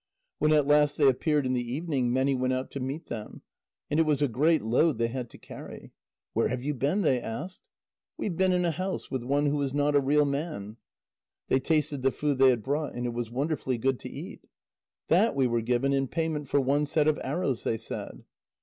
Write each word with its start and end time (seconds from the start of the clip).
When 0.39 0.51
at 0.51 0.65
last 0.65 0.97
they 0.97 1.07
appeared 1.07 1.45
in 1.45 1.53
the 1.53 1.61
evening, 1.73 2.11
many 2.11 2.33
went 2.33 2.53
out 2.53 2.71
to 2.71 2.79
meet 2.79 3.05
them. 3.05 3.43
And 3.87 3.99
it 3.99 4.03
was 4.07 4.19
a 4.19 4.27
great 4.27 4.63
load 4.63 4.97
they 4.97 5.09
had 5.09 5.29
to 5.29 5.37
carry. 5.37 5.91
"Where 6.33 6.47
have 6.47 6.63
you 6.63 6.73
been?" 6.73 7.03
they 7.03 7.21
asked. 7.21 7.61
"We 8.17 8.25
have 8.25 8.35
been 8.35 8.51
in 8.51 8.65
a 8.65 8.71
house 8.71 9.11
with 9.11 9.23
one 9.23 9.45
who 9.45 9.57
was 9.57 9.75
not 9.75 9.95
a 9.95 9.99
real 10.01 10.25
man." 10.25 10.77
They 11.49 11.59
tasted 11.59 12.01
the 12.01 12.09
food 12.09 12.39
they 12.39 12.49
had 12.49 12.63
brought. 12.63 12.95
And 12.95 13.05
it 13.05 13.13
was 13.13 13.29
wonderfully 13.29 13.77
good 13.77 13.99
to 13.99 14.09
eat. 14.09 14.41
"That 15.09 15.35
we 15.35 15.45
were 15.45 15.61
given 15.61 15.93
in 15.93 16.07
payment 16.07 16.47
for 16.49 16.59
one 16.59 16.87
set 16.87 17.07
of 17.07 17.19
arrows," 17.23 17.63
they 17.63 17.77
said. 17.77 18.23